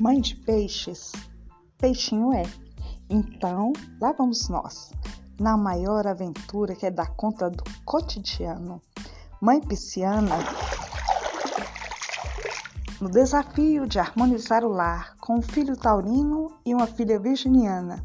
[0.00, 1.12] Mãe de peixes,
[1.76, 2.44] peixinho é.
[3.10, 4.90] Então, lá vamos nós,
[5.38, 8.80] na maior aventura que é dar conta do cotidiano.
[9.42, 10.38] Mãe pisciana,
[12.98, 18.02] no desafio de harmonizar o lar com um filho taurino e uma filha virginiana.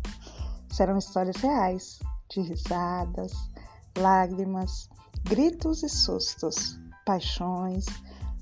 [0.74, 2.00] Serão histórias reais,
[2.30, 3.32] de risadas,
[3.98, 4.90] lágrimas,
[5.24, 7.86] gritos e sustos, paixões,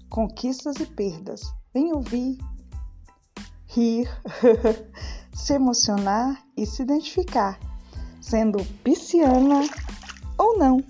[0.09, 1.53] conquistas e perdas.
[1.71, 2.39] Vem ouvir,
[3.73, 4.07] rir,
[5.33, 7.59] se emocionar e se identificar,
[8.21, 9.61] sendo pisciana
[10.37, 10.83] ou não.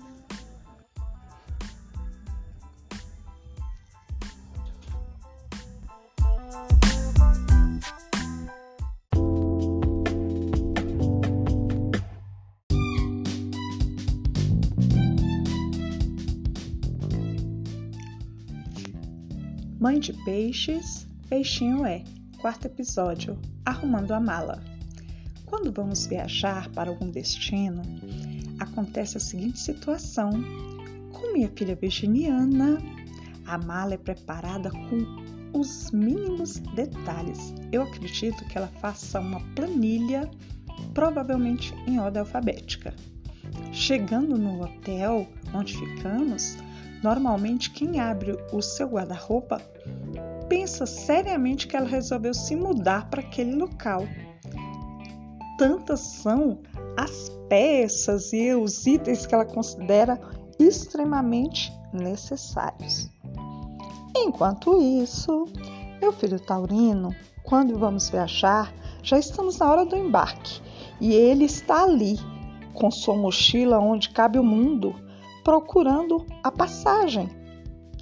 [19.80, 22.02] Mãe de peixes, peixinho é.
[22.44, 24.62] Quarto episódio: Arrumando a mala.
[25.46, 27.80] Quando vamos viajar para algum destino,
[28.60, 30.30] acontece a seguinte situação:
[31.10, 32.76] com minha filha virginiana,
[33.46, 37.54] a mala é preparada com os mínimos detalhes.
[37.72, 40.30] Eu acredito que ela faça uma planilha,
[40.92, 42.94] provavelmente em ordem alfabética.
[43.72, 46.58] Chegando no hotel onde ficamos,
[47.04, 49.60] Normalmente, quem abre o seu guarda-roupa
[50.48, 54.06] pensa seriamente que ela resolveu se mudar para aquele local.
[55.58, 56.58] Tantas são
[56.96, 60.20] as peças e os itens que ela considera
[60.58, 63.10] extremamente necessários.
[64.16, 65.46] Enquanto isso,
[66.00, 68.72] meu filho Taurino, quando vamos viajar,
[69.02, 70.60] já estamos na hora do embarque
[71.00, 72.18] e ele está ali
[72.72, 74.94] com sua mochila onde cabe o mundo
[75.44, 77.28] procurando a passagem,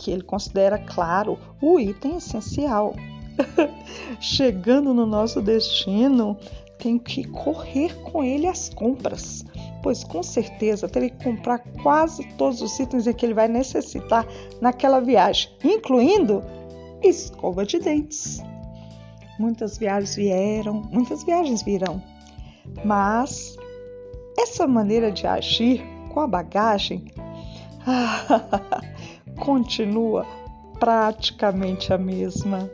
[0.02, 2.94] que ele considera, claro, o item essencial.
[4.20, 6.36] Chegando no nosso destino,
[6.76, 9.44] tenho que correr com ele às compras,
[9.80, 14.26] pois com certeza terei que comprar quase todos os itens que ele vai necessitar
[14.60, 16.42] naquela viagem, incluindo
[17.02, 18.42] escova de dentes.
[19.38, 22.02] Muitas viagens vieram, muitas viagens virão,
[22.84, 23.56] mas
[24.36, 25.82] essa maneira de agir
[26.12, 27.04] com a bagagem
[29.42, 30.24] continua
[30.78, 32.70] praticamente a mesma.